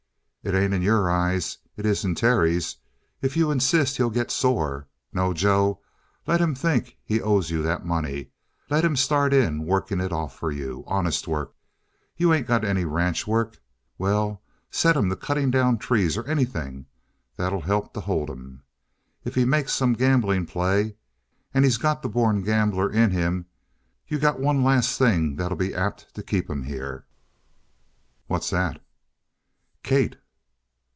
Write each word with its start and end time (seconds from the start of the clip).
"It 0.43 0.55
ain't 0.55 0.73
in 0.73 0.81
your 0.81 1.07
eyes. 1.07 1.59
It 1.77 1.85
is 1.85 2.03
in 2.03 2.15
Terry's. 2.15 2.77
If 3.21 3.37
you 3.37 3.51
insist, 3.51 3.97
he'll 3.97 4.09
get 4.09 4.31
sore. 4.31 4.87
No, 5.13 5.33
Joe. 5.33 5.81
Let 6.25 6.41
him 6.41 6.55
think 6.55 6.97
he 7.03 7.21
owes 7.21 7.51
you 7.51 7.61
that 7.61 7.85
money. 7.85 8.31
Let 8.67 8.83
him 8.83 8.95
start 8.95 9.35
in 9.35 9.67
working 9.67 9.99
it 9.99 10.11
off 10.11 10.35
for 10.35 10.51
you 10.51 10.83
honest 10.87 11.27
work. 11.27 11.53
You 12.17 12.33
ain't 12.33 12.47
got 12.47 12.65
any 12.65 12.85
ranch 12.85 13.27
work. 13.27 13.61
Well, 13.99 14.41
set 14.71 14.95
him 14.97 15.11
to 15.11 15.15
cutting 15.15 15.51
down 15.51 15.77
trees, 15.77 16.17
or 16.17 16.25
anything. 16.25 16.87
That'll 17.35 17.61
help 17.61 17.93
to 17.93 17.99
hold 17.99 18.27
him. 18.31 18.63
If 19.23 19.35
he 19.35 19.45
makes 19.45 19.73
some 19.73 19.93
gambling 19.93 20.47
play 20.47 20.95
and 21.53 21.63
he's 21.63 21.77
got 21.77 22.01
the 22.01 22.09
born 22.09 22.41
gambler 22.41 22.89
in 22.91 23.11
him 23.11 23.45
you 24.07 24.17
got 24.17 24.39
one 24.39 24.63
last 24.63 24.97
thing 24.97 25.35
that'll 25.35 25.55
be 25.55 25.75
apt 25.75 26.15
to 26.15 26.23
keep 26.23 26.49
him 26.49 26.63
here." 26.63 27.05
"What's 28.25 28.49
that?" 28.49 28.83
"Kate." 29.83 30.15